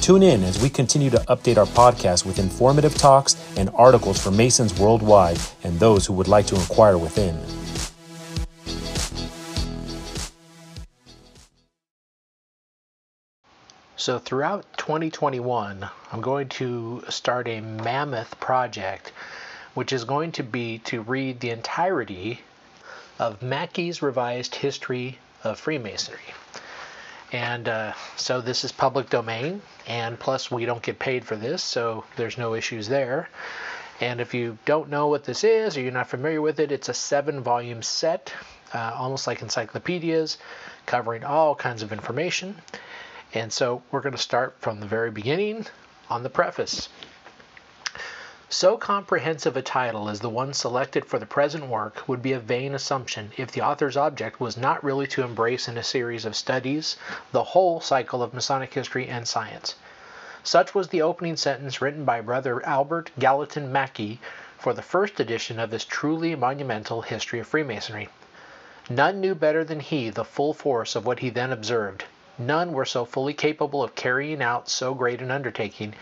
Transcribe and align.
Tune 0.00 0.22
in 0.22 0.42
as 0.44 0.60
we 0.62 0.70
continue 0.70 1.10
to 1.10 1.18
update 1.28 1.58
our 1.58 1.66
podcast 1.66 2.24
with 2.24 2.38
informative 2.38 2.94
talks 2.94 3.36
and 3.58 3.68
articles 3.74 4.18
for 4.20 4.30
Masons 4.30 4.78
worldwide 4.80 5.38
and 5.62 5.78
those 5.78 6.06
who 6.06 6.14
would 6.14 6.26
like 6.26 6.46
to 6.46 6.54
inquire 6.54 6.96
within. 6.96 7.38
So, 13.96 14.18
throughout 14.18 14.64
2021, 14.78 15.86
I'm 16.10 16.20
going 16.22 16.48
to 16.48 17.04
start 17.10 17.46
a 17.46 17.60
mammoth 17.60 18.40
project, 18.40 19.12
which 19.74 19.92
is 19.92 20.04
going 20.04 20.32
to 20.32 20.42
be 20.42 20.78
to 20.86 21.02
read 21.02 21.40
the 21.40 21.50
entirety 21.50 22.40
of 23.18 23.42
Mackey's 23.42 24.00
Revised 24.00 24.54
History 24.54 25.18
of 25.44 25.60
Freemasonry. 25.60 26.32
And 27.32 27.68
uh, 27.68 27.92
so, 28.16 28.40
this 28.40 28.64
is 28.64 28.72
public 28.72 29.08
domain, 29.08 29.62
and 29.86 30.18
plus, 30.18 30.50
we 30.50 30.64
don't 30.64 30.82
get 30.82 30.98
paid 30.98 31.24
for 31.24 31.36
this, 31.36 31.62
so 31.62 32.04
there's 32.16 32.36
no 32.36 32.54
issues 32.54 32.88
there. 32.88 33.28
And 34.00 34.20
if 34.20 34.34
you 34.34 34.58
don't 34.64 34.88
know 34.88 35.08
what 35.08 35.24
this 35.24 35.44
is 35.44 35.76
or 35.76 35.82
you're 35.82 35.92
not 35.92 36.08
familiar 36.08 36.40
with 36.40 36.58
it, 36.58 36.72
it's 36.72 36.88
a 36.88 36.94
seven 36.94 37.42
volume 37.42 37.82
set, 37.82 38.32
uh, 38.74 38.92
almost 38.94 39.26
like 39.26 39.42
encyclopedias, 39.42 40.38
covering 40.86 41.22
all 41.22 41.54
kinds 41.54 41.82
of 41.82 41.92
information. 41.92 42.56
And 43.34 43.52
so 43.52 43.82
we're 43.90 44.00
going 44.00 44.14
to 44.14 44.18
start 44.18 44.56
from 44.58 44.80
the 44.80 44.86
very 44.86 45.10
beginning 45.10 45.66
on 46.08 46.22
the 46.22 46.30
preface. 46.30 46.88
So 48.52 48.76
comprehensive 48.76 49.56
a 49.56 49.62
title 49.62 50.08
as 50.08 50.18
the 50.18 50.28
one 50.28 50.54
selected 50.54 51.04
for 51.04 51.20
the 51.20 51.24
present 51.24 51.68
work 51.68 52.08
would 52.08 52.20
be 52.20 52.32
a 52.32 52.40
vain 52.40 52.74
assumption 52.74 53.30
if 53.36 53.52
the 53.52 53.60
author's 53.60 53.96
object 53.96 54.40
was 54.40 54.56
not 54.56 54.82
really 54.82 55.06
to 55.06 55.22
embrace 55.22 55.68
in 55.68 55.78
a 55.78 55.84
series 55.84 56.24
of 56.24 56.34
studies 56.34 56.96
the 57.30 57.44
whole 57.44 57.80
cycle 57.80 58.24
of 58.24 58.34
Masonic 58.34 58.74
history 58.74 59.06
and 59.06 59.28
science. 59.28 59.76
Such 60.42 60.74
was 60.74 60.88
the 60.88 61.00
opening 61.00 61.36
sentence 61.36 61.80
written 61.80 62.04
by 62.04 62.22
Brother 62.22 62.60
Albert 62.66 63.12
Gallatin 63.20 63.70
Mackey 63.70 64.20
for 64.58 64.72
the 64.72 64.82
first 64.82 65.20
edition 65.20 65.60
of 65.60 65.70
this 65.70 65.84
truly 65.84 66.34
monumental 66.34 67.02
History 67.02 67.38
of 67.38 67.46
Freemasonry. 67.46 68.08
None 68.88 69.20
knew 69.20 69.36
better 69.36 69.62
than 69.62 69.78
he 69.78 70.10
the 70.10 70.24
full 70.24 70.54
force 70.54 70.96
of 70.96 71.06
what 71.06 71.20
he 71.20 71.30
then 71.30 71.52
observed, 71.52 72.02
None 72.36 72.72
were 72.72 72.86
so 72.86 73.04
fully 73.04 73.34
capable 73.34 73.82
of 73.82 73.94
carrying 73.94 74.40
out 74.42 74.70
so 74.70 74.94
great 74.94 75.20
an 75.20 75.30
undertaking, 75.30 75.94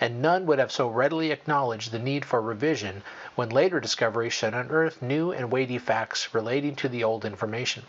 and 0.00 0.22
none 0.22 0.46
would 0.46 0.58
have 0.58 0.72
so 0.72 0.88
readily 0.88 1.30
acknowledged 1.30 1.92
the 1.92 1.98
need 1.98 2.24
for 2.24 2.40
revision 2.40 3.02
when 3.34 3.50
later 3.50 3.78
discoveries 3.78 4.32
should 4.32 4.54
unearth 4.54 5.02
new 5.02 5.30
and 5.30 5.52
weighty 5.52 5.76
facts 5.76 6.32
relating 6.32 6.74
to 6.74 6.88
the 6.88 7.04
old 7.04 7.24
information. 7.24 7.84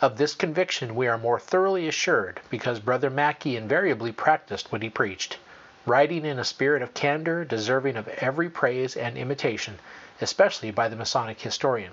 Of 0.00 0.16
this 0.16 0.34
conviction 0.34 0.94
we 0.94 1.06
are 1.06 1.18
more 1.18 1.38
thoroughly 1.38 1.86
assured 1.86 2.40
because 2.48 2.80
Brother 2.80 3.10
Mackey 3.10 3.56
invariably 3.56 4.10
practiced 4.10 4.72
what 4.72 4.82
he 4.82 4.88
preached, 4.88 5.36
writing 5.84 6.24
in 6.24 6.38
a 6.38 6.44
spirit 6.44 6.82
of 6.82 6.94
candor 6.94 7.44
deserving 7.44 7.96
of 7.96 8.08
every 8.08 8.48
praise 8.48 8.96
and 8.96 9.18
imitation, 9.18 9.78
especially 10.20 10.70
by 10.70 10.88
the 10.88 10.96
Masonic 10.96 11.40
historian. 11.40 11.92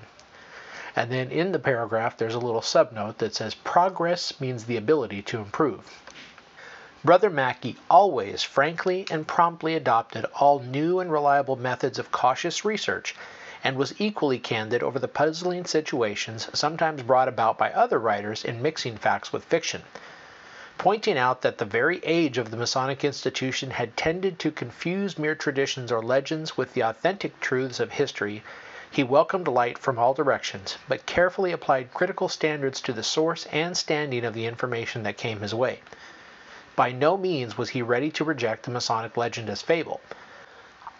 And 0.96 1.12
then 1.12 1.30
in 1.30 1.52
the 1.52 1.60
paragraph, 1.60 2.18
there's 2.18 2.36
a 2.36 2.40
little 2.40 2.62
subnote 2.62 3.18
that 3.18 3.36
says 3.36 3.54
progress 3.54 4.40
means 4.40 4.64
the 4.64 4.78
ability 4.78 5.22
to 5.24 5.38
improve. 5.38 6.02
Brother 7.02 7.30
Mackey 7.30 7.78
always 7.90 8.44
frankly 8.44 9.08
and 9.10 9.26
promptly 9.26 9.74
adopted 9.74 10.26
all 10.36 10.60
new 10.60 11.00
and 11.00 11.10
reliable 11.10 11.56
methods 11.56 11.98
of 11.98 12.12
cautious 12.12 12.66
research 12.66 13.16
and 13.64 13.78
was 13.78 13.94
equally 14.02 14.38
candid 14.38 14.84
over 14.84 15.00
the 15.00 15.08
puzzling 15.08 15.64
situations 15.64 16.50
sometimes 16.54 17.04
brought 17.04 17.30
about 17.30 17.58
by 17.58 17.72
other 17.72 17.98
writers 17.98 18.44
in 18.44 18.62
mixing 18.62 18.98
facts 18.98 19.32
with 19.32 19.46
fiction, 19.46 19.84
pointing 20.78 21.18
out 21.18 21.42
that 21.42 21.58
the 21.58 21.64
very 21.64 22.04
age 22.04 22.38
of 22.38 22.52
the 22.52 22.58
Masonic 22.58 23.06
institution 23.06 23.72
had 23.72 23.96
tended 23.96 24.38
to 24.40 24.52
confuse 24.52 25.18
mere 25.18 25.36
traditions 25.36 25.94
or 25.94 26.04
legends 26.04 26.58
with 26.58 26.74
the 26.74 26.82
authentic 26.82 27.40
truths 27.40 27.80
of 27.80 27.92
history 27.94 28.44
he 28.92 29.04
welcomed 29.04 29.48
light 29.48 29.78
from 29.78 29.98
all 29.98 30.14
directions, 30.14 30.78
but 30.90 31.06
carefully 31.06 31.54
applied 31.54 31.94
critical 31.94 32.28
standards 32.28 32.82
to 32.82 32.92
the 32.92 33.04
source 33.04 33.46
and 33.54 33.78
standing 33.78 34.26
of 34.26 34.34
the 34.34 34.46
information 34.46 35.04
that 35.04 35.16
came 35.16 35.40
his 35.40 35.56
way. 35.56 35.80
By 36.80 36.94
no 36.94 37.18
means 37.18 37.58
was 37.58 37.72
he 37.72 37.82
ready 37.82 38.10
to 38.12 38.24
reject 38.24 38.64
the 38.64 38.72
Masonic 38.72 39.18
legend 39.18 39.50
as 39.50 39.62
fable. 39.62 40.00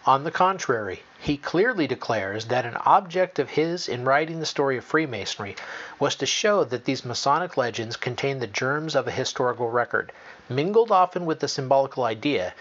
On 0.06 0.26
the 0.26 0.30
contrary, 0.30 1.04
he 1.18 1.38
clearly 1.38 1.88
declares 1.88 2.48
that 2.48 2.66
an 2.66 2.76
object 2.84 3.40
of 3.40 3.52
his 3.52 3.88
in 3.88 4.04
writing 4.04 4.42
the 4.42 4.46
story 4.46 4.76
of 4.76 4.84
Freemasonry 4.84 5.56
was 5.98 6.18
to 6.18 6.26
show 6.26 6.66
that 6.66 6.84
these 6.84 7.06
Masonic 7.06 7.56
legends 7.56 7.96
contain 7.96 8.40
the 8.40 8.46
germs 8.46 8.94
of 8.94 9.08
a 9.08 9.12
historical 9.12 9.70
record, 9.70 10.12
mingled 10.50 10.92
often 10.92 11.26
with 11.26 11.40
the 11.40 11.48
symbolical 11.48 12.04
idea, 12.04 12.54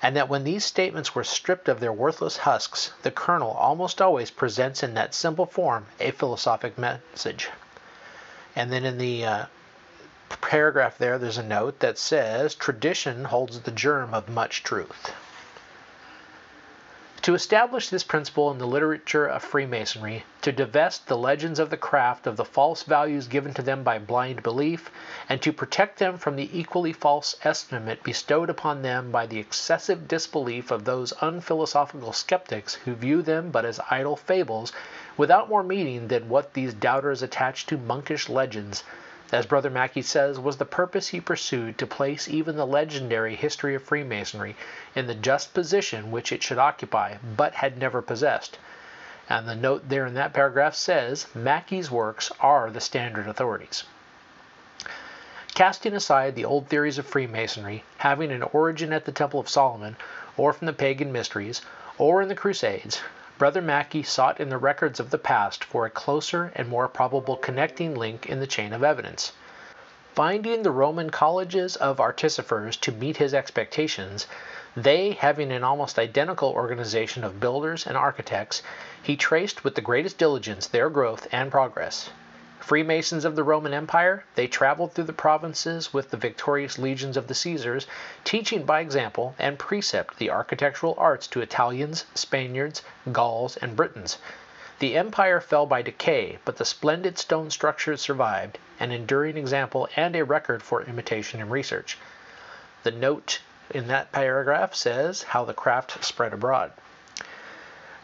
and 0.00 0.14
that 0.14 0.28
when 0.28 0.44
these 0.44 0.64
statements 0.64 1.12
were 1.12 1.24
stripped 1.24 1.68
of 1.68 1.80
their 1.80 1.92
worthless 1.92 2.36
husks, 2.36 2.92
the 3.02 3.10
kernel 3.10 3.50
almost 3.50 4.00
always 4.00 4.30
presents 4.30 4.84
in 4.84 4.94
that 4.94 5.12
simple 5.12 5.46
form 5.46 5.86
a 5.98 6.12
philosophic 6.12 6.78
message. 6.78 7.50
And 8.54 8.70
then 8.72 8.84
in 8.84 8.96
the 8.98 9.24
uh, 9.24 9.44
paragraph 10.40 10.96
there, 10.96 11.18
there's 11.18 11.38
a 11.38 11.42
note 11.42 11.80
that 11.80 11.98
says 11.98 12.54
tradition 12.54 13.24
holds 13.24 13.58
the 13.62 13.72
germ 13.72 14.14
of 14.14 14.28
much 14.28 14.62
truth. 14.62 15.12
To 17.22 17.34
establish 17.34 17.88
this 17.88 18.04
principle 18.04 18.50
in 18.50 18.58
the 18.58 18.66
literature 18.66 19.26
of 19.26 19.42
Freemasonry, 19.42 20.24
to 20.42 20.52
divest 20.52 21.06
the 21.06 21.18
legends 21.18 21.58
of 21.58 21.68
the 21.68 21.76
craft 21.76 22.26
of 22.26 22.36
the 22.36 22.44
false 22.44 22.84
values 22.84 23.26
given 23.26 23.52
to 23.54 23.62
them 23.62 23.82
by 23.82 23.98
blind 23.98 24.42
belief, 24.42 24.90
and 25.28 25.42
to 25.42 25.52
protect 25.52 25.98
them 25.98 26.16
from 26.16 26.36
the 26.36 26.48
equally 26.58 26.92
false 26.92 27.36
estimate 27.44 28.02
bestowed 28.02 28.48
upon 28.48 28.82
them 28.82 29.10
by 29.10 29.26
the 29.26 29.38
excessive 29.38 30.08
disbelief 30.08 30.70
of 30.70 30.84
those 30.84 31.12
unphilosophical 31.20 32.12
skeptics 32.12 32.74
who 32.74 32.94
view 32.94 33.20
them 33.20 33.50
but 33.50 33.64
as 33.64 33.80
idle 33.90 34.16
fables, 34.16 34.72
without 35.16 35.48
more 35.48 35.62
meaning 35.62 36.08
than 36.08 36.28
what 36.28 36.54
these 36.54 36.72
doubters 36.72 37.20
attach 37.20 37.66
to 37.66 37.76
monkish 37.76 38.28
legends, 38.28 38.82
as 39.32 39.46
Brother 39.46 39.70
Mackey 39.70 40.02
says, 40.02 40.38
was 40.38 40.56
the 40.56 40.64
purpose 40.64 41.08
he 41.08 41.20
pursued 41.20 41.78
to 41.78 41.86
place 41.86 42.28
even 42.28 42.56
the 42.56 42.66
legendary 42.66 43.36
history 43.36 43.74
of 43.74 43.82
Freemasonry 43.82 44.56
in 44.94 45.06
the 45.06 45.14
just 45.14 45.54
position 45.54 46.10
which 46.10 46.32
it 46.32 46.42
should 46.42 46.58
occupy, 46.58 47.16
but 47.36 47.54
had 47.54 47.78
never 47.78 48.02
possessed. 48.02 48.58
And 49.28 49.46
the 49.46 49.54
note 49.54 49.88
there 49.88 50.06
in 50.06 50.14
that 50.14 50.32
paragraph 50.32 50.74
says 50.74 51.26
Mackey's 51.34 51.90
works 51.90 52.32
are 52.40 52.70
the 52.70 52.80
standard 52.80 53.28
authorities. 53.28 53.84
Casting 55.54 55.94
aside 55.94 56.34
the 56.34 56.44
old 56.44 56.68
theories 56.68 56.98
of 56.98 57.06
Freemasonry, 57.06 57.84
having 57.98 58.32
an 58.32 58.42
origin 58.42 58.92
at 58.92 59.04
the 59.04 59.12
Temple 59.12 59.38
of 59.38 59.48
Solomon, 59.48 59.96
or 60.36 60.52
from 60.52 60.66
the 60.66 60.72
pagan 60.72 61.12
mysteries, 61.12 61.62
or 61.98 62.22
in 62.22 62.28
the 62.28 62.34
Crusades, 62.34 63.00
Brother 63.40 63.62
Mackey 63.62 64.02
sought 64.02 64.38
in 64.38 64.50
the 64.50 64.58
records 64.58 65.00
of 65.00 65.08
the 65.08 65.16
past 65.16 65.64
for 65.64 65.86
a 65.86 65.90
closer 65.90 66.52
and 66.54 66.68
more 66.68 66.88
probable 66.88 67.38
connecting 67.38 67.94
link 67.94 68.26
in 68.26 68.38
the 68.38 68.46
chain 68.46 68.74
of 68.74 68.84
evidence. 68.84 69.32
Finding 70.14 70.62
the 70.62 70.70
Roman 70.70 71.08
colleges 71.08 71.74
of 71.76 72.00
artificers 72.00 72.76
to 72.76 72.92
meet 72.92 73.16
his 73.16 73.32
expectations, 73.32 74.26
they 74.76 75.12
having 75.12 75.50
an 75.52 75.64
almost 75.64 75.98
identical 75.98 76.50
organization 76.50 77.24
of 77.24 77.40
builders 77.40 77.86
and 77.86 77.96
architects, 77.96 78.62
he 79.02 79.16
traced 79.16 79.64
with 79.64 79.74
the 79.74 79.80
greatest 79.80 80.18
diligence 80.18 80.66
their 80.66 80.90
growth 80.90 81.26
and 81.32 81.50
progress. 81.50 82.10
Freemasons 82.60 83.24
of 83.24 83.36
the 83.36 83.42
Roman 83.42 83.72
Empire, 83.72 84.24
they 84.34 84.46
traveled 84.46 84.92
through 84.92 85.04
the 85.04 85.12
provinces 85.12 85.92
with 85.92 86.10
the 86.10 86.16
victorious 86.16 86.78
legions 86.78 87.16
of 87.16 87.26
the 87.26 87.34
Caesars, 87.34 87.86
teaching 88.22 88.64
by 88.64 88.80
example 88.80 89.34
and 89.38 89.58
precept 89.58 90.18
the 90.18 90.30
architectural 90.30 90.94
arts 90.98 91.26
to 91.26 91.40
Italians, 91.40 92.04
Spaniards, 92.14 92.82
Gauls, 93.10 93.56
and 93.56 93.74
Britons. 93.74 94.18
The 94.78 94.96
empire 94.96 95.40
fell 95.40 95.66
by 95.66 95.82
decay, 95.82 96.38
but 96.44 96.56
the 96.56 96.64
splendid 96.64 97.18
stone 97.18 97.50
structures 97.50 98.00
survived, 98.00 98.58
an 98.78 98.92
enduring 98.92 99.36
example 99.36 99.88
and 99.96 100.14
a 100.14 100.24
record 100.24 100.62
for 100.62 100.82
imitation 100.82 101.40
and 101.40 101.50
research. 101.50 101.98
The 102.82 102.90
note 102.90 103.40
in 103.70 103.88
that 103.88 104.12
paragraph 104.12 104.74
says 104.74 105.22
how 105.22 105.44
the 105.44 105.54
craft 105.54 106.04
spread 106.04 106.32
abroad. 106.32 106.72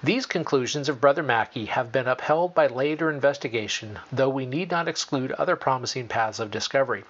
These 0.06 0.26
conclusions 0.26 0.88
of 0.88 1.00
Brother 1.00 1.24
Mackey 1.24 1.64
have 1.64 1.90
been 1.90 2.06
upheld 2.06 2.54
by 2.54 2.68
later 2.68 3.10
investigation, 3.10 3.98
though 4.12 4.28
we 4.28 4.46
need 4.46 4.70
not 4.70 4.86
exclude 4.86 5.32
other 5.32 5.56
promising 5.56 6.06
paths 6.06 6.38
of 6.38 6.52
discovery. 6.52 7.02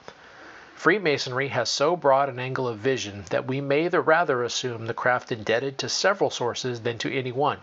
Freemasonry 0.74 1.48
has 1.48 1.68
so 1.68 1.94
broad 1.94 2.30
an 2.30 2.38
angle 2.38 2.66
of 2.66 2.78
vision 2.78 3.26
that 3.28 3.46
we 3.46 3.60
may 3.60 3.88
the 3.88 4.00
rather 4.00 4.42
assume 4.42 4.86
the 4.86 4.94
craft 4.94 5.30
indebted 5.30 5.76
to 5.76 5.90
several 5.90 6.30
sources 6.30 6.80
than 6.80 6.96
to 6.96 7.14
any 7.14 7.32
one. 7.32 7.58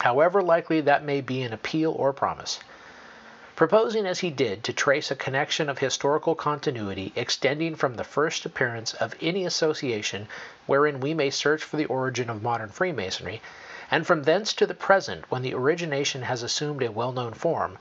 however 0.00 0.42
likely 0.42 0.80
that 0.80 1.04
may 1.04 1.20
be 1.20 1.42
an 1.42 1.52
appeal 1.52 1.92
or 1.92 2.12
promise. 2.12 2.58
Proposing 3.62 4.06
as 4.06 4.18
he 4.18 4.30
did 4.30 4.64
to 4.64 4.72
trace 4.72 5.12
a 5.12 5.14
connection 5.14 5.68
of 5.68 5.78
historical 5.78 6.34
continuity 6.34 7.12
extending 7.14 7.76
from 7.76 7.94
the 7.94 8.02
first 8.02 8.44
appearance 8.44 8.92
of 8.94 9.14
any 9.20 9.44
association 9.44 10.26
wherein 10.66 10.98
we 10.98 11.14
may 11.14 11.30
search 11.30 11.62
for 11.62 11.76
the 11.76 11.84
origin 11.84 12.28
of 12.28 12.42
modern 12.42 12.70
Freemasonry, 12.70 13.40
and 13.88 14.04
from 14.04 14.24
thence 14.24 14.52
to 14.54 14.66
the 14.66 14.74
present 14.74 15.26
when 15.28 15.42
the 15.42 15.54
origination 15.54 16.22
has 16.22 16.42
assumed 16.42 16.82
a 16.82 16.90
well 16.90 17.12
known 17.12 17.34
form, 17.34 17.78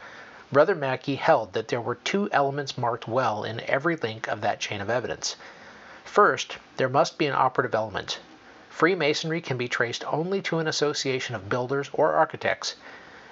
Brother 0.52 0.76
Mackey 0.76 1.16
held 1.16 1.54
that 1.54 1.70
there 1.70 1.82
were 1.82 1.96
two 1.96 2.30
elements 2.32 2.78
marked 2.78 3.08
well 3.08 3.44
in 3.44 3.60
every 3.62 3.96
link 3.96 4.28
of 4.28 4.42
that 4.42 4.60
chain 4.60 4.82
of 4.82 4.90
evidence. 4.92 5.36
First, 6.06 6.58
there 6.78 6.90
must 6.90 7.18
be 7.18 7.26
an 7.26 7.34
operative 7.34 7.74
element. 7.74 8.20
Freemasonry 8.70 9.42
can 9.42 9.58
be 9.58 9.68
traced 9.68 10.04
only 10.14 10.44
to 10.44 10.60
an 10.60 10.68
association 10.68 11.34
of 11.34 11.50
builders 11.50 11.90
or 11.92 12.14
architects. 12.14 12.76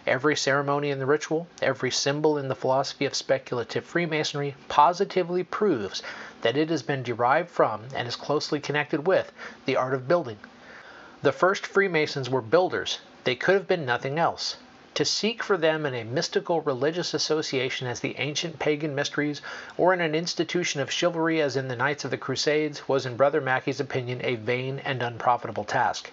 Every 0.07 0.38
ceremony 0.38 0.92
in 0.92 1.00
the 1.00 1.06
ritual, 1.06 1.48
every 1.62 1.92
symbol 1.92 2.38
in 2.38 2.48
the 2.48 2.56
philosophy 2.56 3.06
of 3.06 3.13
speculative 3.13 3.84
Freemasonry 3.84 4.56
positively 4.69 5.44
proves 5.44 6.01
that 6.42 6.56
it 6.56 6.69
has 6.69 6.81
been 6.81 7.04
derived 7.04 7.50
from 7.50 7.81
and 7.94 8.07
is 8.07 8.16
closely 8.16 8.62
connected 8.62 9.06
with 9.06 9.34
the 9.66 9.75
art 9.75 9.94
of 9.94 10.07
building. 10.07 10.38
The 11.22 11.34
first 11.34 11.68
Freemasons 11.68 12.30
were 12.30 12.42
builders, 12.42 13.00
they 13.25 13.36
could 13.36 13.56
have 13.56 13.68
been 13.68 13.86
nothing 13.86 14.18
else. 14.18 14.56
To 14.94 15.04
seek 15.04 15.44
for 15.44 15.57
them 15.57 15.86
in 15.86 15.94
a 15.94 16.06
mystical 16.06 16.62
religious 16.62 17.13
association 17.13 17.86
as 17.86 18.00
the 18.00 18.18
ancient 18.19 18.57
pagan 18.57 18.95
mysteries, 18.95 19.42
or 19.78 19.94
in 19.94 20.00
an 20.00 20.16
institution 20.16 20.80
of 20.80 20.90
chivalry 20.90 21.42
as 21.42 21.57
in 21.57 21.68
the 21.68 21.75
Knights 21.75 22.06
of 22.06 22.12
the 22.12 22.18
Crusades, 22.18 22.88
was 22.88 23.06
in 23.06 23.18
Brother 23.18 23.42
Mackey's 23.42 23.81
opinion 23.81 24.22
a 24.24 24.36
vain 24.36 24.80
and 24.86 25.04
unprofitable 25.04 25.66
task. 25.66 26.10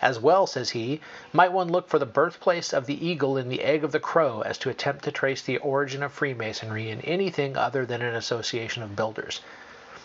As 0.00 0.20
well, 0.20 0.46
says 0.46 0.70
he, 0.70 1.00
might 1.32 1.50
one 1.50 1.68
look 1.72 1.88
for 1.88 1.98
the 1.98 2.06
birthplace 2.06 2.72
of 2.72 2.86
the 2.86 3.04
eagle 3.04 3.36
in 3.36 3.48
the 3.48 3.64
egg 3.64 3.82
of 3.82 3.90
the 3.90 3.98
crow 3.98 4.42
as 4.42 4.56
to 4.58 4.70
attempt 4.70 5.02
to 5.02 5.10
trace 5.10 5.42
the 5.42 5.56
origin 5.58 6.04
of 6.04 6.12
Freemasonry 6.12 6.88
in 6.88 7.00
anything 7.00 7.56
other 7.56 7.84
than 7.84 8.00
an 8.00 8.14
association 8.14 8.84
of 8.84 8.94
builders. 8.94 9.40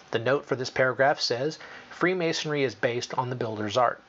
The 0.09 0.17
note 0.17 0.47
for 0.47 0.55
this 0.55 0.71
paragraph 0.71 1.19
says 1.19 1.59
Freemasonry 1.91 2.63
is 2.63 2.73
based 2.73 3.13
on 3.19 3.29
the 3.29 3.35
builder's 3.35 3.77
art. 3.77 4.01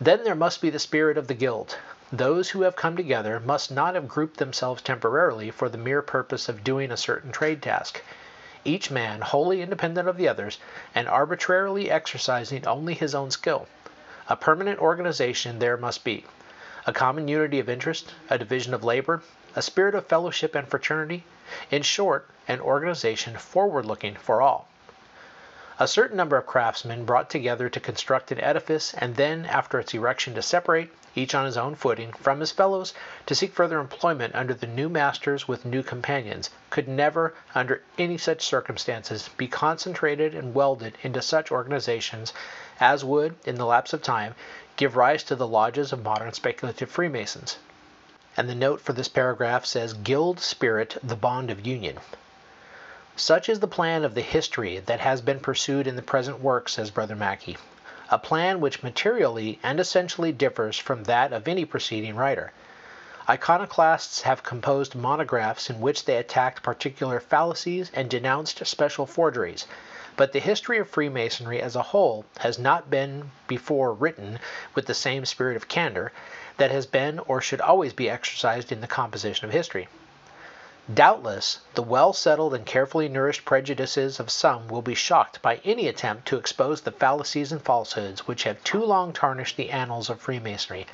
Then 0.00 0.22
there 0.22 0.36
must 0.36 0.60
be 0.60 0.70
the 0.70 0.78
spirit 0.78 1.18
of 1.18 1.26
the 1.26 1.34
guild. 1.34 1.76
Those 2.12 2.50
who 2.50 2.62
have 2.62 2.76
come 2.76 2.96
together 2.96 3.40
must 3.40 3.72
not 3.72 3.96
have 3.96 4.06
grouped 4.06 4.36
themselves 4.36 4.80
temporarily 4.80 5.50
for 5.50 5.68
the 5.68 5.76
mere 5.76 6.02
purpose 6.02 6.48
of 6.48 6.62
doing 6.62 6.92
a 6.92 6.96
certain 6.96 7.32
trade 7.32 7.62
task, 7.62 8.00
each 8.64 8.92
man 8.92 9.22
wholly 9.22 9.60
independent 9.60 10.08
of 10.08 10.16
the 10.16 10.28
others 10.28 10.58
and 10.94 11.08
arbitrarily 11.08 11.90
exercising 11.90 12.64
only 12.64 12.94
his 12.94 13.12
own 13.12 13.32
skill. 13.32 13.66
A 14.32 14.36
permanent 14.36 14.80
organization 14.80 15.58
there 15.58 15.76
must 15.76 16.04
be, 16.04 16.24
a 16.86 16.92
common 16.94 17.28
unity 17.28 17.60
of 17.60 17.68
interest, 17.68 18.14
a 18.30 18.38
division 18.38 18.72
of 18.72 18.82
labor, 18.82 19.20
a 19.54 19.60
spirit 19.60 19.94
of 19.94 20.06
fellowship 20.06 20.54
and 20.54 20.66
fraternity, 20.66 21.24
in 21.70 21.82
short, 21.82 22.30
an 22.48 22.58
organization 22.58 23.36
forward 23.36 23.84
looking 23.84 24.14
for 24.14 24.40
all. 24.40 24.68
A 25.78 25.88
certain 25.88 26.18
number 26.18 26.36
of 26.36 26.44
craftsmen 26.44 27.06
brought 27.06 27.30
together 27.30 27.70
to 27.70 27.80
construct 27.80 28.30
an 28.30 28.38
edifice, 28.42 28.92
and 28.92 29.16
then, 29.16 29.46
after 29.46 29.80
its 29.80 29.94
erection, 29.94 30.34
to 30.34 30.42
separate, 30.42 30.92
each 31.14 31.34
on 31.34 31.46
his 31.46 31.56
own 31.56 31.76
footing, 31.76 32.12
from 32.12 32.40
his 32.40 32.52
fellows, 32.52 32.92
to 33.24 33.34
seek 33.34 33.54
further 33.54 33.80
employment 33.80 34.34
under 34.34 34.52
the 34.52 34.66
new 34.66 34.90
masters 34.90 35.48
with 35.48 35.64
new 35.64 35.82
companions, 35.82 36.50
could 36.68 36.88
never, 36.88 37.32
under 37.54 37.80
any 37.96 38.18
such 38.18 38.42
circumstances, 38.42 39.30
be 39.38 39.48
concentrated 39.48 40.34
and 40.34 40.54
welded 40.54 40.98
into 41.00 41.22
such 41.22 41.50
organizations 41.50 42.34
as 42.78 43.02
would, 43.02 43.36
in 43.46 43.54
the 43.54 43.64
lapse 43.64 43.94
of 43.94 44.02
time, 44.02 44.34
give 44.76 44.94
rise 44.94 45.22
to 45.22 45.34
the 45.34 45.48
lodges 45.48 45.90
of 45.90 46.02
modern 46.04 46.34
speculative 46.34 46.90
Freemasons. 46.90 47.56
And 48.36 48.46
the 48.46 48.54
note 48.54 48.82
for 48.82 48.92
this 48.92 49.08
paragraph 49.08 49.64
says 49.64 49.94
Guild 49.94 50.38
Spirit, 50.38 50.98
the 51.02 51.16
Bond 51.16 51.50
of 51.50 51.66
Union. 51.66 51.98
Such 53.14 53.50
is 53.50 53.60
the 53.60 53.66
plan 53.68 54.04
of 54.04 54.14
the 54.14 54.22
history 54.22 54.78
that 54.78 55.00
has 55.00 55.20
been 55.20 55.38
pursued 55.38 55.86
in 55.86 55.96
the 55.96 56.02
present 56.02 56.40
work, 56.40 56.70
says 56.70 56.90
Brother 56.90 57.14
Mackey, 57.14 57.58
a 58.10 58.18
plan 58.18 58.58
which 58.58 58.82
materially 58.82 59.58
and 59.62 59.78
essentially 59.78 60.32
differs 60.32 60.78
from 60.78 61.04
that 61.04 61.30
of 61.30 61.46
any 61.46 61.66
preceding 61.66 62.16
writer. 62.16 62.52
Iconoclasts 63.28 64.22
have 64.22 64.42
composed 64.42 64.94
monographs 64.94 65.68
in 65.68 65.78
which 65.78 66.06
they 66.06 66.16
attacked 66.16 66.62
particular 66.62 67.20
fallacies 67.20 67.90
and 67.92 68.08
denounced 68.08 68.66
special 68.66 69.04
forgeries, 69.04 69.66
but 70.16 70.32
the 70.32 70.40
history 70.40 70.78
of 70.78 70.88
Freemasonry 70.88 71.60
as 71.60 71.76
a 71.76 71.82
whole 71.82 72.24
has 72.38 72.58
not 72.58 72.88
been 72.88 73.30
before 73.46 73.92
written 73.92 74.38
with 74.74 74.86
the 74.86 74.94
same 74.94 75.26
spirit 75.26 75.56
of 75.56 75.68
candor 75.68 76.12
that 76.56 76.70
has 76.70 76.86
been 76.86 77.18
or 77.18 77.42
should 77.42 77.60
always 77.60 77.92
be 77.92 78.08
exercised 78.08 78.72
in 78.72 78.80
the 78.80 78.86
composition 78.86 79.44
of 79.44 79.52
history. 79.52 79.86
Doubtless, 80.92 81.60
the 81.74 81.82
well 81.84 82.12
settled 82.12 82.54
and 82.54 82.66
carefully 82.66 83.08
nourished 83.08 83.44
prejudices 83.44 84.18
of 84.18 84.32
some 84.32 84.66
will 84.66 84.82
be 84.82 84.96
shocked 84.96 85.40
by 85.40 85.60
any 85.64 85.86
attempt 85.86 86.26
to 86.26 86.36
expose 86.36 86.80
the 86.80 86.90
fallacies 86.90 87.52
and 87.52 87.62
falsehoods 87.62 88.26
which 88.26 88.42
have 88.42 88.64
too 88.64 88.84
long 88.84 89.12
tarnished 89.12 89.56
the 89.56 89.70
annals 89.70 90.10
of 90.10 90.20
Freemasonry 90.20 90.88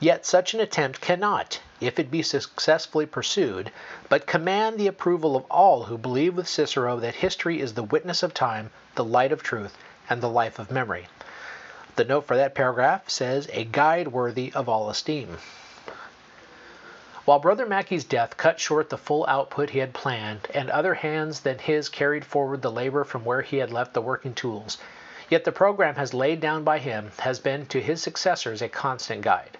Yet 0.00 0.24
such 0.24 0.54
an 0.54 0.60
attempt 0.60 1.02
cannot, 1.02 1.60
if 1.82 1.98
it 1.98 2.10
be 2.10 2.22
successfully 2.22 3.04
pursued, 3.04 3.70
but 4.08 4.26
command 4.26 4.78
the 4.78 4.86
approval 4.86 5.36
of 5.36 5.44
all 5.50 5.82
who 5.84 5.98
believe 5.98 6.34
with 6.34 6.48
Cicero 6.48 6.98
that 7.00 7.16
history 7.16 7.60
is 7.60 7.74
the 7.74 7.82
witness 7.82 8.22
of 8.22 8.32
time, 8.32 8.70
the 8.94 9.04
light 9.04 9.32
of 9.32 9.42
truth, 9.42 9.76
and 10.08 10.22
the 10.22 10.30
life 10.30 10.58
of 10.58 10.70
memory. 10.70 11.08
The 11.96 12.04
note 12.04 12.26
for 12.26 12.36
that 12.38 12.54
paragraph 12.54 13.10
says, 13.10 13.50
a 13.52 13.64
guide 13.64 14.08
worthy 14.08 14.50
of 14.54 14.66
all 14.66 14.88
esteem. 14.88 15.36
While 17.26 17.40
Brother 17.40 17.66
Mackey's 17.66 18.04
death 18.04 18.36
cut 18.36 18.60
short 18.60 18.88
the 18.88 18.96
full 18.96 19.26
output 19.26 19.70
he 19.70 19.80
had 19.80 19.92
planned, 19.92 20.46
and 20.54 20.70
other 20.70 20.94
hands 20.94 21.40
than 21.40 21.58
his 21.58 21.88
carried 21.88 22.24
forward 22.24 22.62
the 22.62 22.70
labor 22.70 23.02
from 23.02 23.24
where 23.24 23.40
he 23.42 23.56
had 23.56 23.72
left 23.72 23.94
the 23.94 24.00
working 24.00 24.32
tools, 24.32 24.78
yet 25.28 25.42
the 25.42 25.50
program 25.50 25.96
has 25.96 26.14
laid 26.14 26.38
down 26.38 26.62
by 26.62 26.78
him 26.78 27.10
has 27.18 27.40
been 27.40 27.66
to 27.66 27.80
his 27.80 28.00
successors 28.00 28.62
a 28.62 28.68
constant 28.68 29.22
guide. 29.22 29.58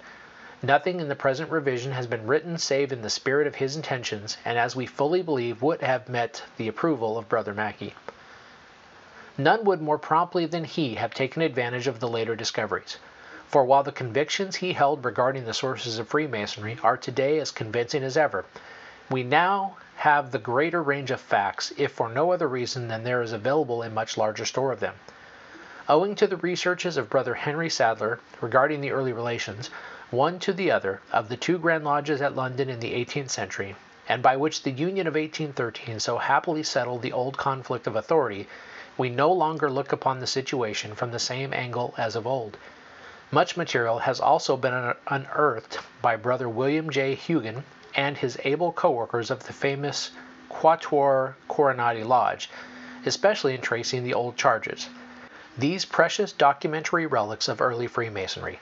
Nothing 0.63 1.01
in 1.01 1.09
the 1.09 1.17
present 1.17 1.51
revision 1.51 1.91
has 1.91 2.07
been 2.07 2.29
written 2.29 2.57
save 2.57 2.93
in 2.93 3.03
the 3.03 3.11
spirit 3.11 3.49
of 3.49 3.57
his 3.57 3.75
intentions, 3.75 4.37
and 4.45 4.57
as 4.57 4.77
we 4.77 4.87
fully 4.87 5.23
believe 5.23 5.61
would 5.61 5.83
have 5.83 6.09
met 6.09 6.45
the 6.59 6.69
approval 6.69 7.19
of 7.19 7.29
Brother 7.29 7.53
Mackey. 7.53 7.97
None 9.37 9.65
would 9.65 9.83
more 9.83 9.99
promptly 9.99 10.47
than 10.47 10.63
he 10.63 10.95
have 10.95 11.13
taken 11.13 11.43
advantage 11.43 11.89
of 11.89 11.99
the 11.99 12.09
later 12.09 12.37
discoveries. 12.37 12.99
For 13.49 13.63
while 13.65 13.85
the 13.85 13.93
convictions 13.93 14.57
he 14.57 14.73
held 14.73 15.05
regarding 15.05 15.45
the 15.45 15.55
sources 15.55 16.01
of 16.01 16.09
Freemasonry 16.09 16.79
are 16.83 16.97
today 16.97 17.39
as 17.39 17.53
convincing 17.53 18.03
as 18.03 18.17
ever, 18.17 18.45
we 19.09 19.23
now 19.23 19.77
have 19.99 20.33
the 20.33 20.41
greater 20.41 20.83
range 20.83 21.13
of 21.13 21.21
facts, 21.21 21.73
if 21.77 21.93
for 21.93 22.09
no 22.09 22.33
other 22.33 22.49
reason 22.49 22.89
than 22.89 23.05
there 23.05 23.23
is 23.23 23.31
available 23.31 23.85
a 23.85 23.89
much 23.89 24.17
larger 24.19 24.45
store 24.45 24.73
of 24.73 24.81
them. 24.81 24.97
Owing 25.89 26.17
to 26.17 26.27
the 26.27 26.37
researches 26.39 26.97
of 26.97 27.09
Brother 27.09 27.35
Henry 27.35 27.71
Sadler 27.71 28.19
regarding 28.41 28.81
the 28.81 28.91
early 28.91 29.13
relations, 29.13 29.71
one 30.11 30.41
to 30.41 30.53
the 30.53 30.73
other, 30.73 31.01
of 31.13 31.29
the 31.29 31.37
two 31.37 31.57
Grand 31.57 31.85
Lodges 31.85 32.21
at 32.21 32.35
London 32.35 32.69
in 32.69 32.81
the 32.81 32.95
eighteenth 32.95 33.31
century, 33.31 33.77
and 34.09 34.25
by 34.25 34.37
which 34.37 34.65
the 34.65 34.73
Union 34.73 35.07
of 35.07 35.15
1813 35.15 36.01
so 36.01 36.19
happily 36.19 36.65
settled 36.65 37.01
the 37.01 37.13
old 37.13 37.39
conflict 37.39 37.87
of 37.87 37.95
authority, 37.95 38.49
we 38.99 39.09
no 39.09 39.31
longer 39.31 39.71
look 39.71 39.93
upon 39.93 40.19
the 40.19 40.27
situation 40.27 40.97
from 40.97 41.13
the 41.13 41.21
same 41.21 41.55
angle 41.55 41.95
as 41.97 42.17
of 42.17 42.27
old. 42.27 42.57
Much 43.33 43.57
material 43.57 43.99
has 43.99 44.21
also 44.21 44.57
been 44.57 44.95
unearthed 45.09 45.81
by 46.01 46.15
Brother 46.15 46.49
William 46.49 46.89
J. 46.89 47.17
Hughan 47.17 47.65
and 47.97 48.17
his 48.17 48.39
able 48.45 48.71
co-workers 48.71 49.33
of 49.33 49.45
the 49.45 49.53
famous 49.53 50.13
Quatuor 50.49 51.35
Coronati 51.49 52.05
Lodge, 52.07 52.49
especially 53.05 53.55
in 53.55 53.61
tracing 53.61 54.05
the 54.05 54.15
old 54.15 54.37
charges. 54.37 54.89
These 55.59 55.85
precious 55.85 56.31
documentary 56.31 57.05
relics 57.05 57.49
of 57.49 57.61
early 57.61 57.89
Freemasonry 57.89 58.61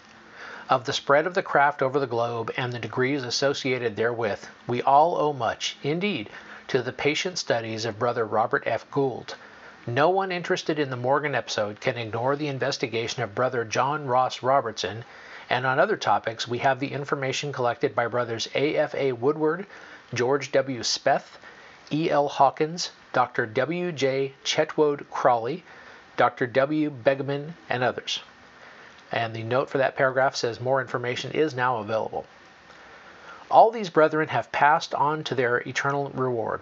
of 0.71 0.87
the 0.87 0.95
spread 0.95 1.27
of 1.27 1.35
the 1.35 1.43
craft 1.43 1.83
over 1.83 2.01
the 2.01 2.07
globe 2.07 2.51
and 2.57 2.73
the 2.73 2.79
degrees 2.79 3.23
associated 3.23 3.97
therewith, 3.97 4.47
we 4.67 4.81
all 4.81 5.19
owe 5.19 5.35
much, 5.35 5.77
indeed, 5.83 6.31
to 6.69 6.81
the 6.81 6.93
patient 6.93 7.39
studies 7.39 7.85
of 7.85 7.99
Brother 7.99 8.25
Robert 8.25 8.63
F. 8.65 8.91
Gould. 8.91 9.35
No 9.87 10.11
one 10.11 10.33
interested 10.33 10.79
in 10.79 10.91
the 10.91 10.97
Morgan 10.97 11.35
episode 11.35 11.81
can 11.81 11.97
ignore 11.97 12.37
the 12.37 12.49
investigation 12.49 13.23
of 13.23 13.35
Brother 13.35 13.65
John 13.65 14.07
Ross 14.07 14.43
Robertson, 14.43 15.05
and 15.51 15.67
on 15.67 15.79
other 15.79 15.97
topics 15.97 16.49
we 16.49 16.59
have 16.59 16.81
the 16.81 16.93
information 16.93 17.53
collected 17.53 17.95
by 17.95 18.07
Brothers 18.07 18.49
A. 18.55 18.77
F. 18.77 18.95
A. 18.95 19.13
Woodford, 19.13 19.67
George 20.13 20.53
W. 20.53 20.81
Speth, 20.81 21.39
E. 21.93 22.11
L. 22.11 22.29
Hawkins, 22.29 22.91
Dr. 23.13 23.47
W. 23.47 23.93
J. 23.93 24.35
Chetwode 24.45 25.11
Crawley, 25.11 25.65
Dr. 26.17 26.47
W. 26.47 26.91
Begemann, 26.91 27.55
and 27.69 27.83
others 27.83 28.21
and 29.15 29.33
the 29.33 29.45
note 29.45 29.71
for 29.71 29.79
that 29.79 29.97
paragraph 29.97 30.35
says 30.35 30.61
more 30.61 30.81
information 30.81 31.31
is 31.31 31.55
now 31.55 31.77
available. 31.77 32.27
All 33.49 33.71
these 33.71 33.89
brethren 33.89 34.29
have 34.29 34.51
passed 34.51 34.93
on 34.93 35.23
to 35.25 35.37
their 35.37 35.59
eternal 35.59 36.11
reward. 36.11 36.61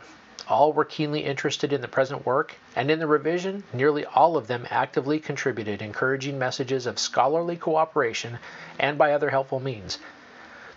All 0.53 0.75
were 0.75 0.85
keenly 0.85 1.25
interested 1.25 1.73
in 1.73 1.81
the 1.81 1.89
present 1.89 2.27
work, 2.27 2.57
and 2.77 2.91
in 2.91 2.99
the 2.99 3.07
revision, 3.07 3.65
nearly 3.73 4.05
all 4.05 4.37
of 4.37 4.49
them 4.49 4.67
actively 4.69 5.19
contributed 5.19 5.81
encouraging 5.81 6.39
messages 6.39 6.85
of 6.85 6.99
scholarly 6.99 7.57
cooperation 7.57 8.39
and 8.79 8.99
by 8.99 9.15
other 9.15 9.31
helpful 9.31 9.61
means. 9.61 9.99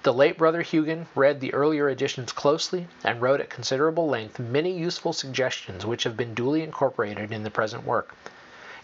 The 0.04 0.14
late 0.14 0.38
Brother 0.38 0.62
Hughan 0.62 1.08
read 1.14 1.42
the 1.42 1.54
earlier 1.54 1.90
editions 1.90 2.32
closely 2.32 2.88
and 3.04 3.22
wrote 3.22 3.42
at 3.42 3.50
considerable 3.50 4.08
length 4.08 4.40
many 4.40 4.72
useful 4.72 5.12
suggestions 5.12 5.86
which 5.86 6.06
have 6.06 6.16
been 6.16 6.34
duly 6.34 6.64
incorporated 6.64 7.34
in 7.34 7.44
the 7.44 7.52
present 7.52 7.84
work. 7.84 8.16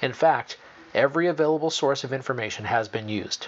In 0.02 0.12
fact, 0.12 0.58
every 0.94 1.26
available 1.28 1.70
source 1.70 2.04
of 2.04 2.12
information 2.12 2.66
has 2.66 2.90
been 2.90 3.08
used. 3.08 3.48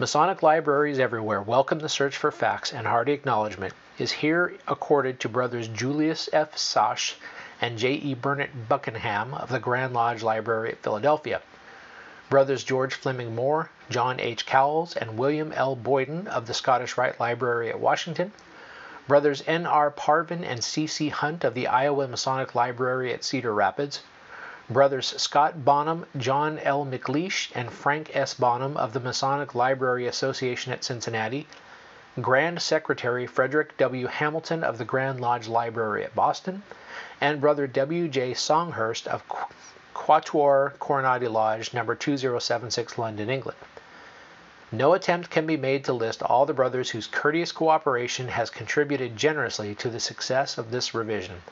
Masonic 0.00 0.42
libraries 0.42 0.98
everywhere 0.98 1.42
welcome 1.42 1.78
the 1.78 1.88
search 1.90 2.16
for 2.16 2.32
facts, 2.32 2.72
and 2.72 2.86
hearty 2.86 3.12
acknowledgment 3.12 3.74
is 3.98 4.10
here 4.10 4.54
accorded 4.66 5.20
to 5.20 5.28
Brothers 5.28 5.68
Julius 5.68 6.26
F. 6.32 6.56
Sachse 6.56 7.16
and 7.60 7.76
J. 7.76 7.92
E. 7.92 8.14
Burnett 8.14 8.66
Buckingham 8.66 9.34
of 9.34 9.50
the 9.50 9.58
Grand 9.58 9.92
Lodge 9.92 10.22
Library 10.22 10.70
at 10.70 10.78
Philadelphia, 10.78 11.42
brothers 12.30 12.64
George 12.64 12.94
Fleming 12.94 13.34
Moore, 13.34 13.68
John 13.90 14.18
H. 14.20 14.46
Cowles, 14.46 14.96
and 14.96 15.18
William 15.18 15.52
L. 15.52 15.76
Boyden 15.76 16.28
of 16.28 16.46
the 16.46 16.54
Scottish 16.54 16.96
Rite 16.96 17.20
Library 17.20 17.68
at 17.68 17.78
Washington, 17.78 18.32
brothers 19.06 19.44
N. 19.46 19.66
R. 19.66 19.90
Parvin 19.90 20.42
and 20.44 20.64
C. 20.64 20.86
C. 20.86 21.10
Hunt 21.10 21.44
of 21.44 21.52
the 21.52 21.66
Iowa 21.66 22.08
Masonic 22.08 22.54
Library 22.54 23.12
at 23.12 23.22
Cedar 23.22 23.52
Rapids, 23.52 24.00
brothers 24.70 25.14
Scott 25.20 25.64
Bonham, 25.64 26.06
John 26.16 26.58
L. 26.60 26.86
McLeish, 26.86 27.50
and 27.56 27.72
Frank 27.72 28.14
S. 28.14 28.34
Bonham 28.34 28.76
of 28.76 28.92
the 28.92 29.00
Masonic 29.00 29.52
Library 29.52 30.06
Association 30.06 30.72
at 30.72 30.84
Cincinnati, 30.84 31.48
Grand 32.20 32.62
Secretary 32.62 33.26
Frederick 33.26 33.76
W. 33.78 34.06
Hamilton 34.06 34.62
of 34.62 34.78
the 34.78 34.84
Grand 34.84 35.20
Lodge 35.20 35.48
Library 35.48 36.04
at 36.04 36.14
Boston, 36.14 36.62
and 37.20 37.40
Brother 37.40 37.66
W. 37.66 38.06
J. 38.06 38.32
Songhurst 38.32 39.08
of 39.08 39.24
Quatuor 39.92 40.74
Coronati 40.78 41.28
Lodge, 41.28 41.74
number 41.74 41.96
2076, 41.96 42.96
London, 42.96 43.28
England. 43.28 43.58
No 44.70 44.94
attempt 44.94 45.30
can 45.30 45.46
be 45.46 45.56
made 45.56 45.84
to 45.86 45.92
list 45.92 46.22
all 46.22 46.46
the 46.46 46.54
brothers 46.54 46.90
whose 46.90 47.08
courteous 47.08 47.50
cooperation 47.50 48.28
has 48.28 48.50
contributed 48.50 49.16
generously 49.16 49.74
to 49.74 49.90
the 49.90 49.98
success 49.98 50.58
of 50.58 50.70
this 50.70 50.94
revision. 50.94 51.42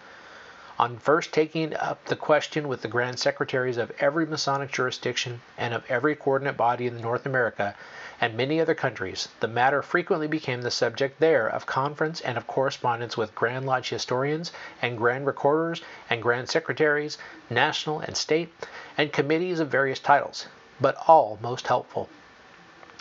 On 0.80 0.96
first 0.96 1.32
taking 1.32 1.74
up 1.74 2.04
the 2.04 2.14
question 2.14 2.68
with 2.68 2.82
the 2.82 2.88
Grand 2.88 3.18
Secretaries 3.18 3.78
of 3.78 3.90
every 3.98 4.24
Masonic 4.24 4.70
jurisdiction 4.70 5.40
and 5.56 5.74
of 5.74 5.82
every 5.88 6.14
coordinate 6.14 6.56
body 6.56 6.86
in 6.86 7.00
North 7.00 7.26
America 7.26 7.74
and 8.20 8.36
many 8.36 8.60
other 8.60 8.76
countries, 8.76 9.26
the 9.40 9.48
matter 9.48 9.82
frequently 9.82 10.28
became 10.28 10.62
the 10.62 10.70
subject 10.70 11.18
there 11.18 11.48
of 11.48 11.66
conference 11.66 12.20
and 12.20 12.38
of 12.38 12.46
correspondence 12.46 13.16
with 13.16 13.34
Grand 13.34 13.66
Lodge 13.66 13.88
historians 13.88 14.52
and 14.80 14.96
Grand 14.96 15.26
Recorders 15.26 15.82
and 16.08 16.22
Grand 16.22 16.48
Secretaries, 16.48 17.18
national 17.50 17.98
and 17.98 18.16
state, 18.16 18.54
and 18.96 19.12
committees 19.12 19.58
of 19.58 19.68
various 19.68 19.98
titles, 19.98 20.46
but 20.80 20.94
all 21.08 21.40
most 21.42 21.66
helpful. 21.66 22.08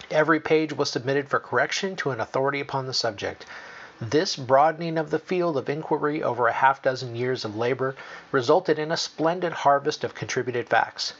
Every 0.10 0.40
page 0.40 0.74
was 0.74 0.90
submitted 0.90 1.30
for 1.30 1.40
correction 1.40 1.96
to 1.98 2.10
an 2.10 2.20
authority 2.20 2.60
upon 2.60 2.88
the 2.88 2.94
subject. 2.96 3.46
This 4.00 4.36
broadening 4.36 5.00
of 5.00 5.10
the 5.10 5.18
field 5.18 5.58
of 5.58 5.68
inquiry 5.68 6.22
over 6.22 6.48
a 6.48 6.54
half 6.54 6.84
dozen 6.84 7.16
years 7.16 7.44
of 7.44 7.56
labor 7.56 7.96
resulted 8.32 8.78
in 8.78 8.92
a 8.92 8.96
splendid 8.96 9.52
harvest 9.52 10.04
of 10.04 10.14
contributed 10.14 10.70
facts. 10.70 11.14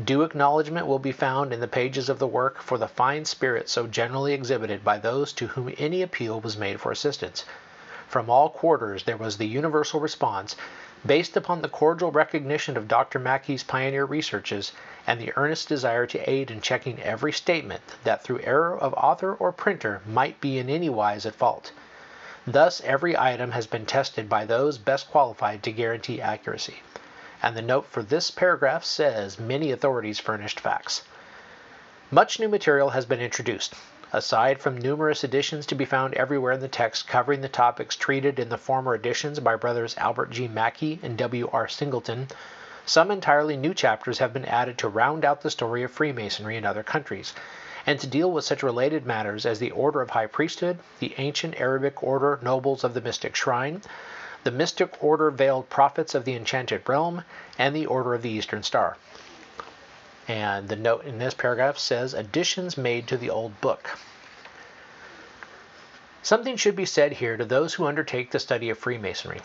Due 0.00 0.22
acknowledgment 0.22 0.86
will 0.86 1.00
be 1.00 1.10
found 1.10 1.52
in 1.52 1.58
the 1.58 1.66
pages 1.66 2.08
of 2.08 2.20
the 2.20 2.26
work 2.28 2.62
for 2.62 2.78
the 2.78 2.86
fine 2.86 3.24
spirit 3.24 3.68
so 3.68 3.88
generally 3.88 4.34
exhibited 4.34 4.84
by 4.84 4.98
those 4.98 5.32
to 5.32 5.48
whom 5.48 5.74
any 5.78 6.00
appeal 6.00 6.40
was 6.40 6.56
made 6.56 6.80
for 6.80 6.92
assistance. 6.92 7.44
From 8.06 8.30
all 8.30 8.50
quarters 8.50 9.02
there 9.02 9.16
was 9.16 9.36
the 9.38 9.48
universal 9.48 9.98
response, 9.98 10.54
based 11.04 11.36
upon 11.36 11.60
the 11.60 11.68
cordial 11.68 12.12
recognition 12.12 12.76
of 12.76 12.86
Dr. 12.86 13.18
Mackey's 13.18 13.64
pioneer 13.64 14.04
researches 14.04 14.70
and 15.08 15.20
the 15.20 15.32
earnest 15.34 15.68
desire 15.68 16.06
to 16.06 16.30
aid 16.30 16.52
in 16.52 16.60
checking 16.60 17.02
every 17.02 17.32
statement 17.32 17.82
that 18.04 18.22
through 18.22 18.42
error 18.44 18.78
of 18.78 18.94
author 18.94 19.34
or 19.34 19.50
printer 19.50 20.02
might 20.06 20.40
be 20.40 20.60
in 20.60 20.70
any 20.70 20.88
wise 20.88 21.26
at 21.26 21.34
fault. 21.34 21.72
Thus 22.46 22.80
every 22.84 23.16
item 23.16 23.52
has 23.52 23.66
been 23.66 23.86
tested 23.86 24.28
by 24.28 24.44
those 24.44 24.76
best 24.76 25.10
qualified 25.10 25.62
to 25.62 25.72
guarantee 25.72 26.20
accuracy. 26.20 26.82
And 27.42 27.56
the 27.56 27.62
note 27.62 27.86
for 27.86 28.02
this 28.02 28.30
paragraph 28.30 28.84
says 28.84 29.38
many 29.38 29.70
authorities 29.70 30.18
furnished 30.18 30.58
facts. 30.58 31.02
Much 32.10 32.40
new 32.40 32.48
material 32.48 32.90
has 32.90 33.06
been 33.06 33.20
introduced. 33.20 33.74
Aside 34.12 34.60
from 34.60 34.76
numerous 34.76 35.24
additions 35.24 35.66
to 35.66 35.74
be 35.74 35.84
found 35.84 36.14
everywhere 36.14 36.52
in 36.52 36.60
the 36.60 36.68
text 36.68 37.08
covering 37.08 37.40
the 37.40 37.48
topics 37.48 37.96
treated 37.96 38.38
in 38.38 38.48
the 38.48 38.58
former 38.58 38.94
editions 38.94 39.40
by 39.40 39.56
brothers 39.56 39.96
Albert 39.96 40.30
G. 40.30 40.48
Mackey 40.48 40.98
and 41.02 41.16
W. 41.16 41.48
R. 41.52 41.68
Singleton, 41.68 42.28
some 42.84 43.12
entirely 43.12 43.56
new 43.56 43.72
chapters 43.72 44.18
have 44.18 44.32
been 44.32 44.44
added 44.44 44.76
to 44.78 44.88
round 44.88 45.24
out 45.24 45.42
the 45.42 45.50
story 45.50 45.84
of 45.84 45.92
Freemasonry 45.92 46.56
in 46.56 46.66
other 46.66 46.82
countries, 46.82 47.32
and 47.86 47.98
to 48.00 48.06
deal 48.06 48.30
with 48.30 48.44
such 48.44 48.62
related 48.62 49.04
matters 49.04 49.44
as 49.44 49.58
the 49.58 49.70
Order 49.72 50.00
of 50.00 50.10
High 50.10 50.26
Priesthood, 50.26 50.78
the 50.98 51.14
ancient 51.18 51.60
Arabic 51.60 52.02
Order 52.02 52.38
Nobles 52.42 52.84
of 52.84 52.94
the 52.94 53.00
Mystic 53.00 53.34
Shrine, 53.34 53.82
the 54.44 54.50
Mystic 54.50 55.02
Order 55.02 55.30
Veiled 55.30 55.68
Prophets 55.68 56.14
of 56.14 56.24
the 56.24 56.34
Enchanted 56.34 56.88
Realm, 56.88 57.24
and 57.58 57.74
the 57.74 57.86
Order 57.86 58.14
of 58.14 58.22
the 58.22 58.30
Eastern 58.30 58.62
Star. 58.62 58.96
And 60.28 60.68
the 60.68 60.76
note 60.76 61.04
in 61.04 61.18
this 61.18 61.34
paragraph 61.34 61.78
says 61.78 62.14
additions 62.14 62.76
made 62.76 63.08
to 63.08 63.16
the 63.16 63.30
old 63.30 63.60
book. 63.60 63.98
Something 66.22 66.56
should 66.56 66.76
be 66.76 66.86
said 66.86 67.12
here 67.12 67.36
to 67.36 67.44
those 67.44 67.74
who 67.74 67.86
undertake 67.86 68.30
the 68.30 68.38
study 68.38 68.70
of 68.70 68.78
Freemasonry. 68.78 69.40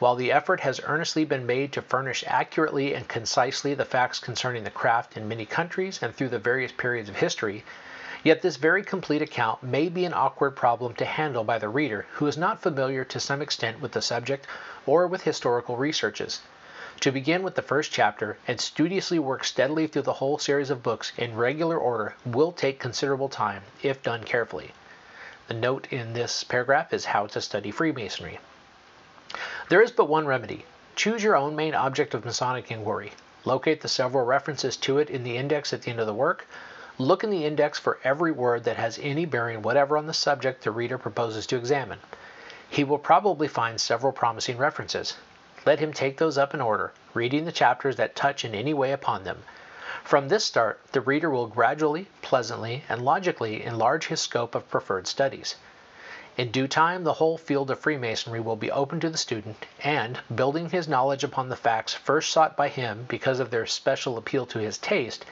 While 0.00 0.14
the 0.14 0.32
effort 0.32 0.60
has 0.60 0.80
earnestly 0.84 1.26
been 1.26 1.44
made 1.44 1.74
to 1.74 1.82
furnish 1.82 2.24
accurately 2.26 2.94
and 2.94 3.06
concisely 3.06 3.74
the 3.74 3.84
facts 3.84 4.18
concerning 4.18 4.64
the 4.64 4.70
craft 4.70 5.14
in 5.14 5.28
many 5.28 5.44
countries 5.44 5.98
and 6.02 6.16
through 6.16 6.30
the 6.30 6.38
various 6.38 6.72
periods 6.72 7.10
of 7.10 7.16
history, 7.16 7.66
yet 8.24 8.40
this 8.40 8.56
very 8.56 8.82
complete 8.82 9.20
account 9.20 9.62
may 9.62 9.90
be 9.90 10.06
an 10.06 10.14
awkward 10.14 10.52
problem 10.52 10.94
to 10.94 11.04
handle 11.04 11.44
by 11.44 11.58
the 11.58 11.68
reader 11.68 12.06
who 12.12 12.26
is 12.26 12.38
not 12.38 12.62
familiar 12.62 13.04
to 13.04 13.20
some 13.20 13.42
extent 13.42 13.82
with 13.82 13.92
the 13.92 14.00
subject 14.00 14.46
or 14.86 15.06
with 15.06 15.24
historical 15.24 15.76
researches. 15.76 16.40
To 17.00 17.12
begin 17.12 17.42
with 17.42 17.54
the 17.54 17.60
first 17.60 17.92
chapter 17.92 18.38
and 18.48 18.58
studiously 18.58 19.18
work 19.18 19.44
steadily 19.44 19.86
through 19.86 20.08
the 20.08 20.14
whole 20.14 20.38
series 20.38 20.70
of 20.70 20.82
books 20.82 21.12
in 21.18 21.36
regular 21.36 21.76
order 21.76 22.14
will 22.24 22.52
take 22.52 22.80
considerable 22.80 23.28
time 23.28 23.64
if 23.82 24.02
done 24.02 24.24
carefully. 24.24 24.72
The 25.48 25.52
note 25.52 25.88
in 25.90 26.14
this 26.14 26.42
paragraph 26.42 26.94
is 26.94 27.04
how 27.04 27.26
to 27.26 27.40
study 27.42 27.70
Freemasonry. 27.70 28.40
There 29.68 29.80
is 29.80 29.92
but 29.92 30.08
one 30.08 30.26
remedy. 30.26 30.64
Choose 30.96 31.22
your 31.22 31.36
own 31.36 31.54
main 31.54 31.74
object 31.74 32.14
of 32.14 32.24
Masonic 32.24 32.70
inquiry. 32.70 33.12
Locate 33.44 33.80
the 33.80 33.88
several 33.88 34.24
references 34.24 34.76
to 34.78 34.98
it 34.98 35.08
in 35.08 35.24
the 35.24 35.36
index 35.36 35.72
at 35.72 35.82
the 35.82 35.90
end 35.90 36.00
of 36.00 36.06
the 36.06 36.12
work. 36.12 36.46
Look 36.98 37.24
in 37.24 37.30
the 37.30 37.46
index 37.46 37.78
for 37.78 37.98
every 38.04 38.32
word 38.32 38.64
that 38.64 38.76
has 38.76 38.98
any 39.00 39.24
bearing 39.24 39.62
whatever 39.62 39.96
on 39.96 40.06
the 40.06 40.12
subject 40.12 40.62
the 40.62 40.70
reader 40.70 40.98
proposes 40.98 41.46
to 41.46 41.56
examine. 41.56 42.00
He 42.68 42.84
will 42.84 42.98
probably 42.98 43.48
find 43.48 43.80
several 43.80 44.12
promising 44.12 44.58
references. 44.58 45.16
Let 45.64 45.78
him 45.78 45.92
take 45.92 46.18
those 46.18 46.36
up 46.36 46.52
in 46.52 46.60
order, 46.60 46.92
reading 47.14 47.44
the 47.44 47.52
chapters 47.52 47.96
that 47.96 48.16
touch 48.16 48.44
in 48.44 48.54
any 48.54 48.74
way 48.74 48.92
upon 48.92 49.24
them. 49.24 49.42
From 50.04 50.28
this 50.28 50.44
start, 50.44 50.80
the 50.92 51.00
reader 51.00 51.30
will 51.30 51.46
gradually, 51.46 52.08
pleasantly, 52.20 52.84
and 52.88 53.02
logically 53.02 53.62
enlarge 53.62 54.08
his 54.08 54.20
scope 54.20 54.54
of 54.54 54.68
preferred 54.70 55.06
studies. 55.06 55.54
In 56.36 56.52
due 56.52 56.68
time 56.68 57.02
the 57.02 57.14
whole 57.14 57.36
field 57.36 57.72
of 57.72 57.80
Freemasonry 57.80 58.38
will 58.38 58.54
be 58.54 58.70
open 58.70 59.00
to 59.00 59.10
the 59.10 59.18
student, 59.18 59.66
and, 59.82 60.20
building 60.32 60.70
his 60.70 60.86
knowledge 60.86 61.24
upon 61.24 61.48
the 61.48 61.56
facts 61.56 61.92
first 61.92 62.30
sought 62.30 62.56
by 62.56 62.68
him 62.68 63.04
because 63.08 63.40
of 63.40 63.50
their 63.50 63.66
special 63.66 64.16
appeal 64.16 64.46
to 64.46 64.60
his 64.60 64.78
taste, 64.78 65.24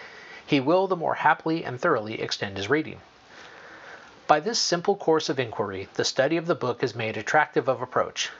he 0.45 0.59
will 0.59 0.89
the 0.89 0.97
more 0.97 1.15
happily 1.15 1.65
and 1.65 1.81
thoroughly 1.81 2.21
extend 2.21 2.57
his 2.57 2.69
reading. 2.69 3.01
By 4.27 4.41
this 4.41 4.59
simple 4.59 4.97
course 4.97 5.29
of 5.29 5.39
inquiry 5.39 5.89
the 5.95 6.05
study 6.05 6.37
of 6.37 6.47
the 6.47 6.57
book 6.57 6.83
is 6.83 6.97
made 6.97 7.17
attractive 7.17 7.69
of 7.69 7.81
approach. 7.81 8.31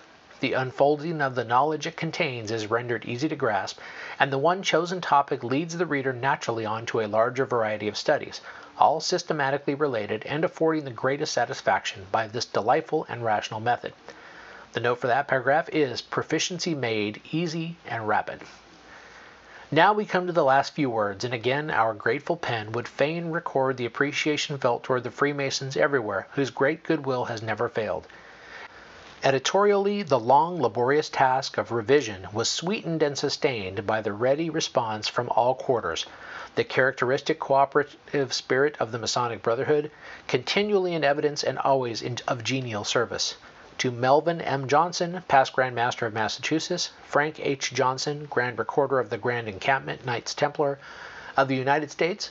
The 0.41 0.53
unfolding 0.53 1.21
of 1.21 1.35
the 1.35 1.43
knowledge 1.43 1.85
it 1.85 1.97
contains 1.97 2.53
is 2.53 2.71
rendered 2.71 3.05
easy 3.05 3.29
to 3.29 3.35
grasp, 3.35 3.81
and 4.21 4.33
the 4.33 4.39
one 4.39 4.63
chosen 4.63 5.01
topic 5.01 5.43
leads 5.43 5.77
the 5.77 5.85
reader 5.85 6.13
naturally 6.13 6.65
on 6.65 6.87
to 6.87 7.01
a 7.01 7.09
larger 7.09 7.45
variety 7.45 7.89
of 7.89 7.97
studies, 7.97 8.41
all 8.79 9.01
systematically 9.01 9.75
related 9.75 10.25
and 10.27 10.45
affording 10.45 10.85
the 10.85 10.93
greatest 10.93 11.33
satisfaction 11.33 12.07
by 12.13 12.29
this 12.29 12.45
delightful 12.45 13.05
and 13.09 13.25
rational 13.25 13.59
method. 13.59 13.95
The 14.75 14.81
note 14.81 15.01
for 15.01 15.09
that 15.09 15.27
paragraph 15.27 15.69
is 15.71 16.03
proficiency 16.03 16.73
made 16.73 17.21
easy 17.33 17.77
and 17.85 18.07
rapid. 18.07 18.43
Now 19.73 19.93
we 19.93 20.07
come 20.07 20.29
to 20.29 20.33
the 20.33 20.45
last 20.45 20.73
few 20.73 20.89
words, 20.89 21.25
and 21.25 21.35
again 21.35 21.69
our 21.69 21.93
grateful 21.95 22.37
pen 22.37 22.71
would 22.71 22.87
fain 22.87 23.33
record 23.33 23.77
the 23.77 23.87
appreciation 23.87 24.57
felt 24.57 24.85
toward 24.85 25.03
the 25.03 25.11
Freemasons 25.11 25.77
everywhere 25.77 26.29
whose 26.35 26.51
great 26.51 26.85
goodwill 26.85 27.25
has 27.25 27.43
never 27.43 27.69
failed. 27.69 28.07
Editorially, 29.25 30.05
the 30.05 30.19
long, 30.19 30.63
laborious 30.63 31.09
task 31.09 31.59
of 31.59 31.73
revision 31.73 32.29
was 32.33 32.49
sweetened 32.49 33.03
and 33.03 33.19
sustained 33.19 33.85
by 33.85 34.01
the 34.01 34.13
ready 34.13 34.49
response 34.49 35.09
from 35.09 35.29
all 35.31 35.57
quarters, 35.57 36.07
the 36.55 36.63
characteristic 36.63 37.41
cooperative 37.41 38.33
spirit 38.33 38.77
of 38.79 38.93
the 38.93 38.99
Masonic 38.99 39.43
Brotherhood, 39.43 39.91
continually 40.29 40.95
in 40.95 41.03
evidence 41.03 41.43
and 41.43 41.59
always 41.59 42.01
in, 42.01 42.19
of 42.29 42.45
genial 42.45 42.85
service. 42.85 43.35
To 43.79 43.91
Melvin 43.91 44.41
M. 44.41 44.69
Johnson, 44.69 45.25
past 45.27 45.53
Grand 45.53 45.75
Master 45.75 46.07
of 46.07 46.15
Massachusetts, 46.15 46.91
Frank 47.03 47.41
H. 47.41 47.75
Johnson, 47.75 48.27
Grand 48.31 48.57
Recorder 48.57 49.01
of 49.01 49.11
the 49.11 49.19
Grand 49.19 49.49
Encampment 49.49 50.07
Knights 50.07 50.33
Templar 50.33 50.79
of 51.37 51.49
the 51.49 51.57
United 51.57 51.91
States, 51.91 52.31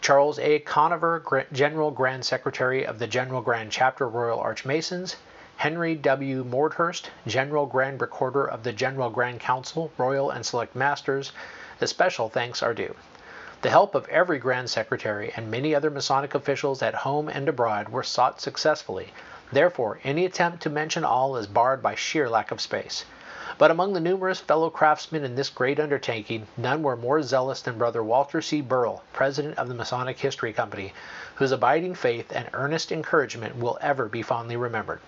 Charles 0.00 0.38
A. 0.38 0.60
Conover, 0.60 1.46
General 1.52 1.90
Grand 1.90 2.24
Secretary 2.24 2.86
of 2.86 2.98
the 2.98 3.06
General 3.06 3.42
Grand 3.42 3.70
Chapter 3.70 4.08
Royal 4.08 4.40
Archmasons, 4.40 5.16
Henry 5.56 5.94
W. 5.94 6.44
Mordhurst, 6.44 7.10
General 7.26 7.66
Grand 7.66 8.00
Recorder 8.00 8.44
of 8.44 8.62
the 8.62 8.72
General 8.72 9.10
Grand 9.10 9.40
Council, 9.40 9.92
Royal 9.96 10.30
and 10.30 10.44
Select 10.44 10.74
Masters, 10.74 11.32
especial 11.80 12.28
thanks 12.28 12.62
are 12.62 12.74
due. 12.74 12.94
The 13.62 13.70
help 13.70 13.94
of 13.94 14.08
every 14.08 14.38
Grand 14.38 14.70
Secretary 14.70 15.32
and 15.36 15.50
many 15.50 15.74
other 15.74 15.90
Masonic 15.90 16.34
officials 16.34 16.82
at 16.82 16.94
home 16.94 17.28
and 17.28 17.48
abroad 17.48 17.90
were 17.90 18.02
sought 18.02 18.40
successfully. 18.40 19.12
Therefore, 19.52 20.00
any 20.02 20.24
attempt 20.24 20.62
to 20.62 20.70
mention 20.70 21.04
all 21.04 21.36
is 21.36 21.46
barred 21.46 21.82
by 21.82 21.94
sheer 21.94 22.28
lack 22.28 22.50
of 22.50 22.60
space. 22.60 23.04
But 23.58 23.70
among 23.70 23.92
the 23.92 24.00
numerous 24.00 24.40
fellow 24.40 24.70
craftsmen 24.70 25.24
in 25.24 25.34
this 25.36 25.50
great 25.50 25.78
undertaking, 25.78 26.48
none 26.56 26.82
were 26.82 26.96
more 26.96 27.22
zealous 27.22 27.60
than 27.60 27.78
Brother 27.78 28.02
Walter 28.02 28.40
C. 28.40 28.62
Burrill, 28.62 29.04
President 29.12 29.58
of 29.58 29.68
the 29.68 29.74
Masonic 29.74 30.18
History 30.18 30.52
Company, 30.52 30.94
whose 31.34 31.52
abiding 31.52 31.94
faith 31.94 32.32
and 32.34 32.48
earnest 32.54 32.90
encouragement 32.90 33.56
will 33.56 33.78
ever 33.80 34.06
be 34.06 34.22
fondly 34.22 34.56
remembered. 34.56 35.00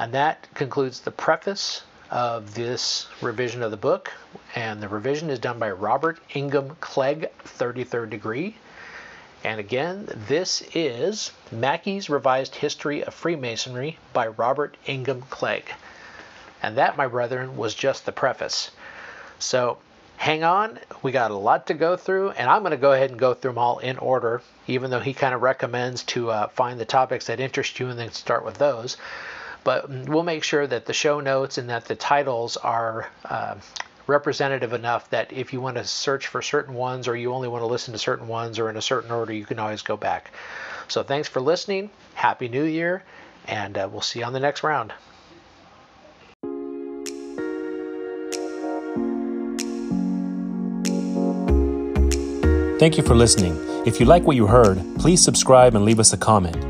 And 0.00 0.14
that 0.14 0.48
concludes 0.54 1.00
the 1.00 1.10
preface 1.10 1.82
of 2.10 2.54
this 2.54 3.06
revision 3.20 3.62
of 3.62 3.70
the 3.70 3.76
book. 3.76 4.10
And 4.54 4.82
the 4.82 4.88
revision 4.88 5.28
is 5.28 5.38
done 5.38 5.58
by 5.58 5.70
Robert 5.70 6.18
Ingham 6.34 6.78
Clegg, 6.80 7.28
33rd 7.44 8.08
degree. 8.08 8.56
And 9.44 9.60
again, 9.60 10.08
this 10.26 10.62
is 10.74 11.32
Mackey's 11.52 12.08
Revised 12.08 12.54
History 12.54 13.04
of 13.04 13.12
Freemasonry 13.12 13.98
by 14.14 14.28
Robert 14.28 14.78
Ingham 14.86 15.20
Clegg. 15.28 15.70
And 16.62 16.78
that, 16.78 16.96
my 16.96 17.06
brethren, 17.06 17.58
was 17.58 17.74
just 17.74 18.06
the 18.06 18.12
preface. 18.12 18.70
So 19.38 19.76
hang 20.16 20.44
on, 20.44 20.78
we 21.02 21.12
got 21.12 21.30
a 21.30 21.36
lot 21.36 21.66
to 21.66 21.74
go 21.74 21.98
through, 21.98 22.30
and 22.30 22.48
I'm 22.48 22.62
going 22.62 22.70
to 22.70 22.78
go 22.78 22.92
ahead 22.92 23.10
and 23.10 23.18
go 23.18 23.34
through 23.34 23.50
them 23.50 23.58
all 23.58 23.80
in 23.80 23.98
order, 23.98 24.40
even 24.66 24.90
though 24.90 25.00
he 25.00 25.12
kind 25.12 25.34
of 25.34 25.42
recommends 25.42 26.04
to 26.04 26.30
uh, 26.30 26.48
find 26.48 26.80
the 26.80 26.86
topics 26.86 27.26
that 27.26 27.38
interest 27.38 27.78
you 27.78 27.88
and 27.88 27.98
then 27.98 28.12
start 28.12 28.46
with 28.46 28.56
those. 28.56 28.96
But 29.64 29.88
we'll 29.90 30.22
make 30.22 30.44
sure 30.44 30.66
that 30.66 30.86
the 30.86 30.92
show 30.92 31.20
notes 31.20 31.58
and 31.58 31.68
that 31.68 31.84
the 31.84 31.94
titles 31.94 32.56
are 32.56 33.08
uh, 33.24 33.56
representative 34.06 34.72
enough 34.72 35.08
that 35.10 35.32
if 35.32 35.52
you 35.52 35.60
want 35.60 35.76
to 35.76 35.84
search 35.84 36.26
for 36.26 36.42
certain 36.42 36.74
ones 36.74 37.08
or 37.08 37.16
you 37.16 37.32
only 37.32 37.48
want 37.48 37.62
to 37.62 37.66
listen 37.66 37.92
to 37.92 37.98
certain 37.98 38.28
ones 38.28 38.58
or 38.58 38.68
in 38.70 38.76
a 38.76 38.82
certain 38.82 39.10
order, 39.10 39.32
you 39.32 39.44
can 39.44 39.58
always 39.58 39.82
go 39.82 39.96
back. 39.96 40.32
So 40.88 41.02
thanks 41.02 41.28
for 41.28 41.40
listening. 41.40 41.90
Happy 42.14 42.48
New 42.48 42.64
Year, 42.64 43.04
and 43.46 43.78
uh, 43.78 43.88
we'll 43.90 44.00
see 44.00 44.18
you 44.18 44.24
on 44.24 44.32
the 44.32 44.40
next 44.40 44.62
round. 44.62 44.92
Thank 52.80 52.96
you 52.96 53.04
for 53.04 53.14
listening. 53.14 53.56
If 53.86 54.00
you 54.00 54.06
like 54.06 54.22
what 54.24 54.36
you 54.36 54.46
heard, 54.46 54.82
please 54.98 55.22
subscribe 55.22 55.74
and 55.74 55.84
leave 55.84 56.00
us 56.00 56.12
a 56.14 56.16
comment. 56.16 56.69